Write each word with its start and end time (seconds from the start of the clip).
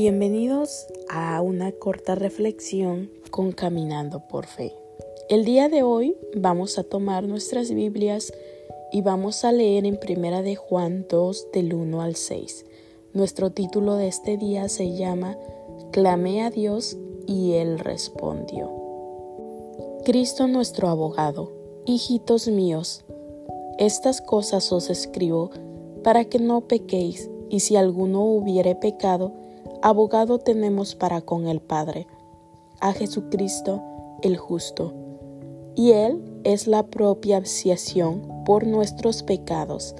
Bienvenidos 0.00 0.86
a 1.10 1.42
una 1.42 1.72
corta 1.72 2.14
reflexión 2.14 3.10
con 3.32 3.50
Caminando 3.50 4.28
por 4.28 4.46
Fe. 4.46 4.72
El 5.28 5.44
día 5.44 5.68
de 5.68 5.82
hoy 5.82 6.16
vamos 6.36 6.78
a 6.78 6.84
tomar 6.84 7.24
nuestras 7.24 7.72
Biblias 7.72 8.32
y 8.92 9.02
vamos 9.02 9.44
a 9.44 9.50
leer 9.50 9.86
en 9.86 9.98
Primera 9.98 10.40
de 10.40 10.54
Juan 10.54 11.04
2 11.10 11.48
del 11.52 11.74
1 11.74 12.00
al 12.00 12.14
6. 12.14 12.64
Nuestro 13.12 13.50
título 13.50 13.96
de 13.96 14.06
este 14.06 14.36
día 14.36 14.68
se 14.68 14.94
llama 14.94 15.36
Clamé 15.90 16.44
a 16.44 16.50
Dios 16.50 16.96
y 17.26 17.54
Él 17.54 17.80
respondió. 17.80 18.70
Cristo 20.04 20.46
nuestro 20.46 20.86
abogado, 20.86 21.50
hijitos 21.86 22.46
míos, 22.46 23.04
estas 23.80 24.20
cosas 24.20 24.70
os 24.70 24.90
escribo 24.90 25.50
para 26.04 26.24
que 26.24 26.38
no 26.38 26.60
pequéis, 26.60 27.28
y 27.50 27.58
si 27.60 27.74
alguno 27.74 28.22
hubiere 28.22 28.76
pecado, 28.76 29.47
abogado 29.88 30.38
tenemos 30.38 30.94
para 30.94 31.22
con 31.22 31.46
el 31.46 31.62
Padre, 31.62 32.06
a 32.78 32.92
Jesucristo 32.92 33.82
el 34.20 34.36
justo. 34.36 34.92
Y 35.76 35.92
Él 35.92 36.22
es 36.44 36.66
la 36.66 36.82
propia 36.82 37.38
propiciación 37.38 38.44
por 38.44 38.66
nuestros 38.66 39.22
pecados, 39.22 39.94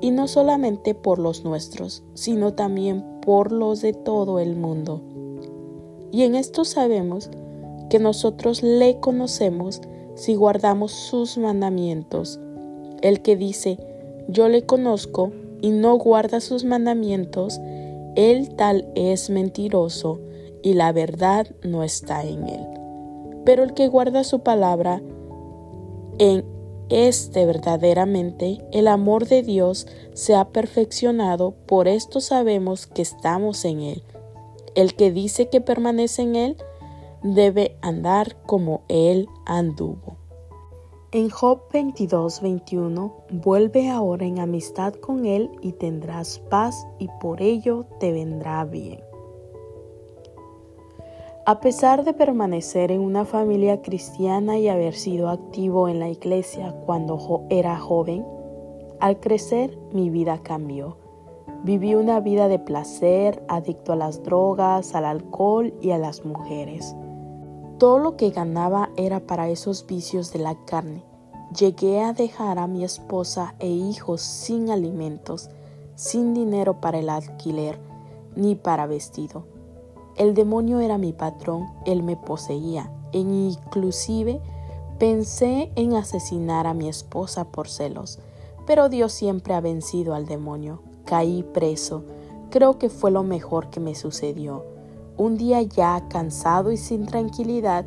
y 0.00 0.10
no 0.10 0.26
solamente 0.26 0.94
por 0.94 1.18
los 1.18 1.44
nuestros, 1.44 2.02
sino 2.14 2.54
también 2.54 3.04
por 3.20 3.52
los 3.52 3.82
de 3.82 3.92
todo 3.92 4.40
el 4.40 4.56
mundo. 4.56 5.02
Y 6.12 6.22
en 6.22 6.34
esto 6.34 6.64
sabemos 6.64 7.28
que 7.90 7.98
nosotros 7.98 8.62
le 8.62 9.00
conocemos 9.00 9.82
si 10.14 10.34
guardamos 10.34 10.92
sus 10.92 11.36
mandamientos. 11.36 12.40
El 13.02 13.20
que 13.20 13.36
dice, 13.36 13.76
yo 14.28 14.48
le 14.48 14.64
conozco 14.64 15.30
y 15.60 15.72
no 15.72 15.98
guarda 15.98 16.40
sus 16.40 16.64
mandamientos, 16.64 17.60
él 18.16 18.56
tal 18.56 18.88
es 18.94 19.30
mentiroso 19.30 20.20
y 20.62 20.74
la 20.74 20.90
verdad 20.92 21.46
no 21.62 21.84
está 21.84 22.24
en 22.24 22.48
él. 22.48 22.66
Pero 23.44 23.62
el 23.62 23.74
que 23.74 23.86
guarda 23.86 24.24
su 24.24 24.40
palabra, 24.40 25.00
en 26.18 26.44
este 26.88 27.46
verdaderamente 27.46 28.64
el 28.72 28.88
amor 28.88 29.26
de 29.26 29.42
Dios 29.42 29.86
se 30.14 30.34
ha 30.34 30.48
perfeccionado, 30.48 31.52
por 31.66 31.88
esto 31.88 32.20
sabemos 32.20 32.86
que 32.86 33.02
estamos 33.02 33.64
en 33.64 33.80
él. 33.80 34.02
El 34.74 34.94
que 34.94 35.12
dice 35.12 35.48
que 35.48 35.60
permanece 35.60 36.22
en 36.22 36.36
él 36.36 36.56
debe 37.22 37.76
andar 37.82 38.36
como 38.46 38.82
él 38.88 39.28
anduvo. 39.46 40.15
En 41.16 41.30
Job 41.30 41.60
22, 41.72 42.42
21, 42.42 43.10
vuelve 43.30 43.88
ahora 43.88 44.26
en 44.26 44.38
amistad 44.38 44.92
con 44.92 45.24
Él 45.24 45.50
y 45.62 45.72
tendrás 45.72 46.40
paz 46.50 46.86
y 46.98 47.08
por 47.22 47.40
ello 47.40 47.86
te 47.98 48.12
vendrá 48.12 48.62
bien. 48.66 49.00
A 51.46 51.60
pesar 51.60 52.04
de 52.04 52.12
permanecer 52.12 52.92
en 52.92 53.00
una 53.00 53.24
familia 53.24 53.80
cristiana 53.80 54.58
y 54.58 54.68
haber 54.68 54.92
sido 54.92 55.30
activo 55.30 55.88
en 55.88 56.00
la 56.00 56.10
iglesia 56.10 56.74
cuando 56.84 57.46
era 57.48 57.78
joven, 57.78 58.26
al 59.00 59.18
crecer 59.18 59.78
mi 59.92 60.10
vida 60.10 60.42
cambió. 60.42 60.98
Viví 61.64 61.94
una 61.94 62.20
vida 62.20 62.46
de 62.48 62.58
placer, 62.58 63.42
adicto 63.48 63.94
a 63.94 63.96
las 63.96 64.22
drogas, 64.22 64.94
al 64.94 65.06
alcohol 65.06 65.72
y 65.80 65.92
a 65.92 65.98
las 65.98 66.26
mujeres. 66.26 66.94
Todo 67.78 67.98
lo 67.98 68.16
que 68.16 68.30
ganaba 68.30 68.88
era 68.96 69.20
para 69.20 69.50
esos 69.50 69.86
vicios 69.86 70.32
de 70.32 70.38
la 70.38 70.54
carne. 70.64 71.04
Llegué 71.58 72.02
a 72.02 72.14
dejar 72.14 72.58
a 72.58 72.66
mi 72.66 72.84
esposa 72.84 73.54
e 73.58 73.68
hijos 73.68 74.22
sin 74.22 74.70
alimentos, 74.70 75.50
sin 75.94 76.32
dinero 76.32 76.80
para 76.80 76.98
el 76.98 77.10
alquiler, 77.10 77.78
ni 78.34 78.54
para 78.54 78.86
vestido. 78.86 79.44
El 80.16 80.32
demonio 80.32 80.80
era 80.80 80.96
mi 80.96 81.12
patrón, 81.12 81.66
él 81.84 82.02
me 82.02 82.16
poseía, 82.16 82.90
e 83.12 83.18
inclusive 83.18 84.40
pensé 84.98 85.70
en 85.76 85.94
asesinar 85.94 86.66
a 86.66 86.72
mi 86.72 86.88
esposa 86.88 87.44
por 87.44 87.68
celos, 87.68 88.18
pero 88.66 88.88
Dios 88.88 89.12
siempre 89.12 89.52
ha 89.52 89.60
vencido 89.60 90.14
al 90.14 90.24
demonio. 90.24 90.80
Caí 91.04 91.42
preso. 91.42 92.04
Creo 92.50 92.78
que 92.78 92.88
fue 92.88 93.10
lo 93.10 93.22
mejor 93.22 93.68
que 93.68 93.80
me 93.80 93.94
sucedió. 93.94 94.75
Un 95.18 95.38
día 95.38 95.62
ya 95.62 96.08
cansado 96.08 96.72
y 96.72 96.76
sin 96.76 97.06
tranquilidad, 97.06 97.86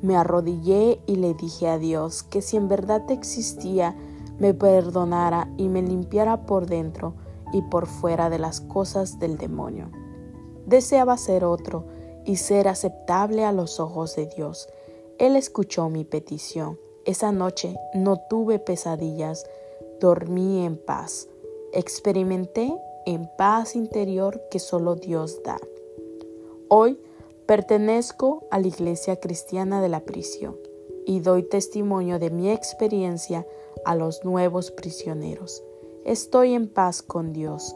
me 0.00 0.16
arrodillé 0.16 1.00
y 1.06 1.16
le 1.16 1.34
dije 1.34 1.68
a 1.68 1.76
Dios 1.76 2.22
que 2.22 2.40
si 2.40 2.56
en 2.56 2.68
verdad 2.68 3.10
existía, 3.10 3.96
me 4.38 4.54
perdonara 4.54 5.52
y 5.56 5.68
me 5.68 5.82
limpiara 5.82 6.46
por 6.46 6.66
dentro 6.66 7.14
y 7.52 7.62
por 7.62 7.86
fuera 7.86 8.30
de 8.30 8.38
las 8.38 8.60
cosas 8.60 9.18
del 9.18 9.38
demonio. 9.38 9.90
Deseaba 10.66 11.16
ser 11.16 11.44
otro 11.44 11.86
y 12.24 12.36
ser 12.36 12.68
aceptable 12.68 13.44
a 13.44 13.52
los 13.52 13.80
ojos 13.80 14.14
de 14.14 14.26
Dios. 14.26 14.68
Él 15.18 15.34
escuchó 15.34 15.88
mi 15.88 16.04
petición. 16.04 16.78
Esa 17.04 17.32
noche 17.32 17.74
no 17.94 18.18
tuve 18.28 18.60
pesadillas, 18.60 19.46
dormí 19.98 20.64
en 20.64 20.76
paz. 20.76 21.28
Experimenté 21.72 22.72
en 23.04 23.28
paz 23.36 23.74
interior 23.74 24.42
que 24.50 24.58
solo 24.58 24.94
Dios 24.94 25.42
da. 25.42 25.58
Hoy 26.70 27.00
pertenezco 27.46 28.46
a 28.50 28.60
la 28.60 28.66
Iglesia 28.66 29.16
Cristiana 29.16 29.80
de 29.80 29.88
la 29.88 30.00
Prisión 30.00 30.54
y 31.06 31.20
doy 31.20 31.42
testimonio 31.42 32.18
de 32.18 32.28
mi 32.30 32.50
experiencia 32.50 33.46
a 33.86 33.94
los 33.94 34.22
nuevos 34.22 34.70
prisioneros. 34.70 35.62
Estoy 36.04 36.52
en 36.52 36.68
paz 36.68 37.00
con 37.00 37.32
Dios, 37.32 37.74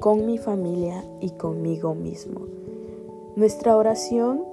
con 0.00 0.26
mi 0.26 0.36
familia 0.36 1.04
y 1.20 1.30
conmigo 1.30 1.94
mismo. 1.94 2.46
Nuestra 3.36 3.76
oración 3.76 4.44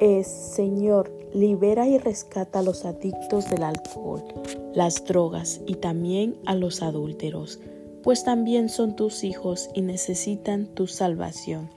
es, 0.00 0.26
Señor, 0.26 1.12
libera 1.34 1.86
y 1.86 1.98
rescata 1.98 2.60
a 2.60 2.62
los 2.62 2.86
adictos 2.86 3.50
del 3.50 3.62
alcohol, 3.62 4.24
las 4.72 5.04
drogas 5.04 5.60
y 5.66 5.74
también 5.74 6.38
a 6.46 6.54
los 6.54 6.80
adúlteros, 6.80 7.60
pues 8.02 8.24
también 8.24 8.70
son 8.70 8.96
tus 8.96 9.22
hijos 9.22 9.68
y 9.74 9.82
necesitan 9.82 10.66
tu 10.66 10.86
salvación. 10.86 11.68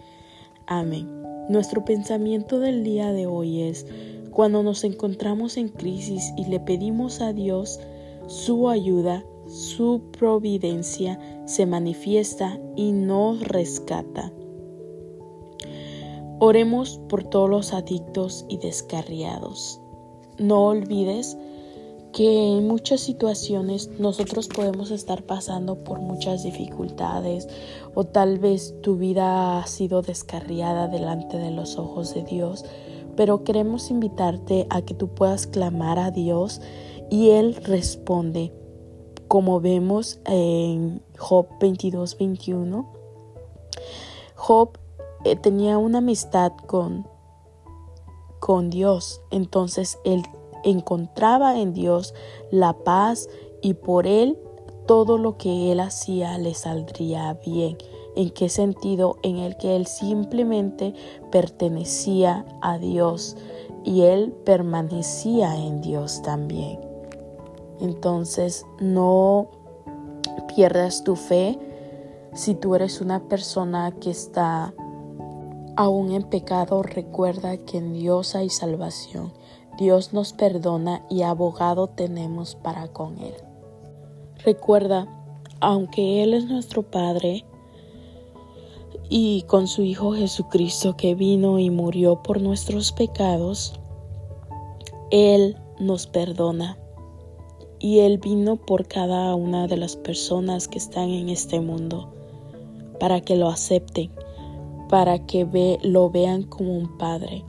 Amén. 0.67 1.07
Nuestro 1.49 1.83
pensamiento 1.83 2.59
del 2.59 2.83
día 2.83 3.11
de 3.11 3.25
hoy 3.25 3.61
es 3.61 3.85
cuando 4.31 4.63
nos 4.63 4.83
encontramos 4.83 5.57
en 5.57 5.69
crisis 5.69 6.33
y 6.37 6.45
le 6.45 6.59
pedimos 6.59 7.21
a 7.21 7.33
Dios 7.33 7.79
su 8.27 8.69
ayuda, 8.69 9.25
su 9.47 10.01
providencia 10.17 11.19
se 11.45 11.65
manifiesta 11.65 12.59
y 12.75 12.91
nos 12.93 13.41
rescata. 13.41 14.31
Oremos 16.39 16.99
por 17.09 17.23
todos 17.23 17.49
los 17.49 17.73
adictos 17.73 18.45
y 18.47 18.57
descarriados. 18.57 19.81
No 20.37 20.67
olvides 20.67 21.37
que 22.13 22.57
en 22.57 22.67
muchas 22.67 23.01
situaciones 23.01 23.89
nosotros 23.99 24.47
podemos 24.47 24.91
estar 24.91 25.23
pasando 25.23 25.83
por 25.83 25.99
muchas 25.99 26.43
dificultades 26.43 27.47
o 27.93 28.03
tal 28.03 28.39
vez 28.39 28.75
tu 28.81 28.97
vida 28.97 29.59
ha 29.59 29.67
sido 29.67 30.01
descarriada 30.01 30.87
delante 30.87 31.37
de 31.37 31.51
los 31.51 31.77
ojos 31.77 32.13
de 32.13 32.23
Dios, 32.23 32.65
pero 33.15 33.43
queremos 33.43 33.91
invitarte 33.91 34.67
a 34.69 34.81
que 34.81 34.93
tú 34.93 35.09
puedas 35.09 35.47
clamar 35.47 35.99
a 35.99 36.11
Dios 36.11 36.61
y 37.09 37.29
Él 37.29 37.55
responde. 37.55 38.53
Como 39.27 39.61
vemos 39.61 40.19
en 40.25 41.01
Job 41.17 41.47
22, 41.61 42.17
21, 42.17 42.93
Job 44.35 44.77
eh, 45.23 45.37
tenía 45.37 45.77
una 45.77 45.99
amistad 45.99 46.51
con, 46.67 47.07
con 48.39 48.69
Dios, 48.69 49.21
entonces 49.31 49.99
él 50.03 50.23
encontraba 50.63 51.59
en 51.59 51.73
Dios 51.73 52.13
la 52.51 52.73
paz 52.73 53.29
y 53.61 53.73
por 53.75 54.07
él 54.07 54.37
todo 54.87 55.17
lo 55.17 55.37
que 55.37 55.71
él 55.71 55.79
hacía 55.79 56.37
le 56.37 56.53
saldría 56.53 57.33
bien. 57.45 57.77
¿En 58.15 58.29
qué 58.29 58.49
sentido? 58.49 59.17
En 59.23 59.37
el 59.37 59.55
que 59.57 59.75
él 59.75 59.87
simplemente 59.87 60.93
pertenecía 61.31 62.45
a 62.61 62.77
Dios 62.77 63.37
y 63.83 64.01
él 64.01 64.33
permanecía 64.43 65.55
en 65.55 65.81
Dios 65.81 66.21
también. 66.21 66.79
Entonces 67.79 68.65
no 68.79 69.47
pierdas 70.55 71.03
tu 71.03 71.15
fe 71.15 71.57
si 72.33 72.55
tú 72.55 72.75
eres 72.75 73.01
una 73.01 73.19
persona 73.19 73.91
que 73.91 74.09
está 74.09 74.73
aún 75.75 76.11
en 76.11 76.23
pecado, 76.23 76.81
recuerda 76.81 77.57
que 77.57 77.77
en 77.77 77.93
Dios 77.93 78.35
hay 78.35 78.49
salvación 78.49 79.33
Dios 79.77 80.13
nos 80.13 80.33
perdona 80.33 81.05
y 81.09 81.23
abogado 81.23 81.87
tenemos 81.87 82.55
para 82.55 82.87
con 82.89 83.17
Él. 83.19 83.33
Recuerda, 84.43 85.07
aunque 85.59 86.23
Él 86.23 86.33
es 86.33 86.45
nuestro 86.45 86.83
Padre 86.83 87.45
y 89.09 89.43
con 89.43 89.67
su 89.67 89.83
Hijo 89.83 90.13
Jesucristo 90.13 90.95
que 90.97 91.15
vino 91.15 91.59
y 91.59 91.69
murió 91.69 92.21
por 92.21 92.41
nuestros 92.41 92.91
pecados, 92.91 93.79
Él 95.09 95.57
nos 95.79 96.07
perdona. 96.07 96.77
Y 97.79 97.99
Él 97.99 98.19
vino 98.19 98.57
por 98.57 98.87
cada 98.87 99.33
una 99.33 99.67
de 99.67 99.77
las 99.77 99.95
personas 99.95 100.67
que 100.67 100.77
están 100.77 101.09
en 101.09 101.29
este 101.29 101.59
mundo 101.59 102.13
para 102.99 103.21
que 103.21 103.35
lo 103.35 103.49
acepten, 103.49 104.11
para 104.87 105.25
que 105.25 105.79
lo 105.81 106.11
vean 106.11 106.43
como 106.43 106.77
un 106.77 106.97
padre. 106.99 107.43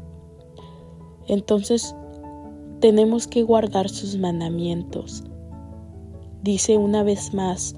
Entonces 1.27 1.95
tenemos 2.83 3.29
que 3.29 3.45
guardar 3.45 3.89
sus 3.89 4.19
mandamientos. 4.19 5.23
Dice 6.43 6.79
una 6.79 7.05
vez 7.05 7.33
más, 7.33 7.77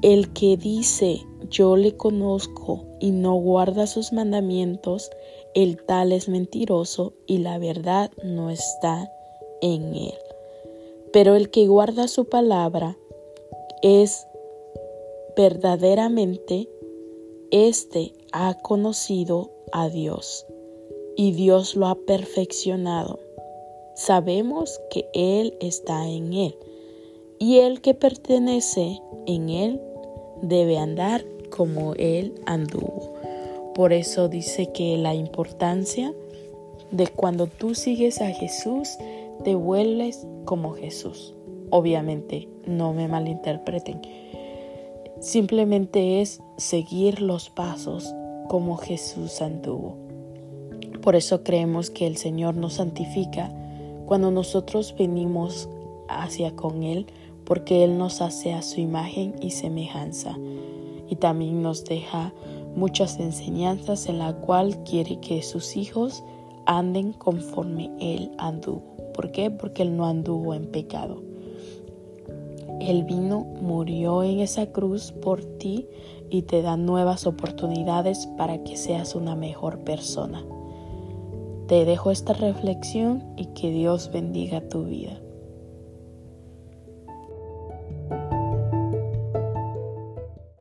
el 0.00 0.32
que 0.32 0.56
dice 0.56 1.20
yo 1.50 1.76
le 1.76 1.96
conozco 1.96 2.84
y 3.00 3.10
no 3.10 3.34
guarda 3.34 3.88
sus 3.88 4.12
mandamientos, 4.12 5.10
el 5.54 5.84
tal 5.84 6.12
es 6.12 6.28
mentiroso 6.28 7.14
y 7.26 7.38
la 7.38 7.58
verdad 7.58 8.12
no 8.22 8.50
está 8.50 9.10
en 9.60 9.96
él. 9.96 10.14
Pero 11.12 11.34
el 11.34 11.50
que 11.50 11.66
guarda 11.66 12.06
su 12.06 12.26
palabra 12.26 12.96
es 13.82 14.24
verdaderamente, 15.36 16.68
éste 17.50 18.12
ha 18.30 18.54
conocido 18.54 19.50
a 19.72 19.88
Dios 19.88 20.46
y 21.16 21.32
Dios 21.32 21.74
lo 21.74 21.88
ha 21.88 21.96
perfeccionado. 21.96 23.27
Sabemos 23.98 24.80
que 24.90 25.08
Él 25.12 25.56
está 25.60 26.06
en 26.06 26.32
Él 26.32 26.54
y 27.40 27.58
el 27.58 27.80
que 27.80 27.94
pertenece 27.94 29.02
en 29.26 29.48
Él 29.48 29.82
debe 30.40 30.78
andar 30.78 31.24
como 31.50 31.94
Él 31.94 32.32
anduvo. 32.46 33.14
Por 33.74 33.92
eso 33.92 34.28
dice 34.28 34.70
que 34.70 34.96
la 34.98 35.16
importancia 35.16 36.14
de 36.92 37.08
cuando 37.08 37.48
tú 37.48 37.74
sigues 37.74 38.20
a 38.20 38.28
Jesús, 38.28 38.96
te 39.42 39.56
vuelves 39.56 40.24
como 40.44 40.74
Jesús. 40.74 41.34
Obviamente, 41.70 42.48
no 42.66 42.92
me 42.92 43.08
malinterpreten. 43.08 44.00
Simplemente 45.18 46.20
es 46.20 46.40
seguir 46.56 47.20
los 47.20 47.50
pasos 47.50 48.14
como 48.48 48.76
Jesús 48.76 49.42
anduvo. 49.42 49.96
Por 51.02 51.16
eso 51.16 51.42
creemos 51.42 51.90
que 51.90 52.06
el 52.06 52.16
Señor 52.16 52.54
nos 52.54 52.74
santifica 52.74 53.52
cuando 54.08 54.30
nosotros 54.30 54.94
venimos 54.98 55.68
hacia 56.08 56.56
con 56.56 56.82
Él, 56.82 57.04
porque 57.44 57.84
Él 57.84 57.98
nos 57.98 58.22
hace 58.22 58.54
a 58.54 58.62
su 58.62 58.80
imagen 58.80 59.34
y 59.42 59.50
semejanza. 59.50 60.34
Y 61.10 61.16
también 61.16 61.60
nos 61.60 61.84
deja 61.84 62.32
muchas 62.74 63.20
enseñanzas 63.20 64.08
en 64.08 64.18
la 64.18 64.32
cual 64.32 64.82
quiere 64.84 65.20
que 65.20 65.42
sus 65.42 65.76
hijos 65.76 66.24
anden 66.64 67.12
conforme 67.12 67.90
Él 68.00 68.30
anduvo. 68.38 68.82
¿Por 69.12 69.30
qué? 69.30 69.50
Porque 69.50 69.82
Él 69.82 69.94
no 69.94 70.06
anduvo 70.06 70.54
en 70.54 70.64
pecado. 70.70 71.22
Él 72.80 73.04
vino, 73.04 73.40
murió 73.60 74.22
en 74.22 74.40
esa 74.40 74.72
cruz 74.72 75.12
por 75.12 75.44
ti 75.44 75.86
y 76.30 76.42
te 76.42 76.62
da 76.62 76.78
nuevas 76.78 77.26
oportunidades 77.26 78.26
para 78.38 78.64
que 78.64 78.78
seas 78.78 79.14
una 79.14 79.36
mejor 79.36 79.80
persona. 79.80 80.42
Te 81.68 81.84
dejo 81.84 82.10
esta 82.10 82.32
reflexión 82.32 83.22
y 83.36 83.48
que 83.52 83.70
Dios 83.70 84.10
bendiga 84.10 84.66
tu 84.70 84.84
vida. 84.84 85.20